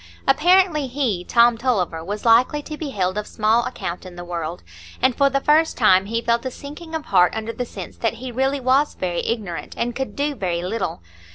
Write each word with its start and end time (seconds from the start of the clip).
Apparently 0.27 0.87
he, 0.87 1.23
Tom 1.23 1.59
Tulliver, 1.59 2.03
was 2.03 2.25
likely 2.25 2.63
to 2.63 2.75
be 2.75 2.89
held 2.89 3.19
of 3.19 3.27
small 3.27 3.63
account 3.65 4.03
in 4.03 4.15
the 4.15 4.25
world; 4.25 4.63
and 4.99 5.15
for 5.15 5.29
the 5.29 5.39
first 5.39 5.77
time 5.77 6.07
he 6.07 6.23
felt 6.23 6.43
a 6.43 6.49
sinking 6.49 6.95
of 6.95 7.05
heart 7.05 7.35
under 7.35 7.53
the 7.53 7.65
sense 7.67 7.97
that 7.97 8.15
he 8.15 8.31
really 8.31 8.59
was 8.59 8.95
very 8.95 9.19
ignorant, 9.23 9.75
and 9.77 9.95
could 9.95 10.15
do 10.15 10.33
very 10.33 10.63
little. 10.63 11.03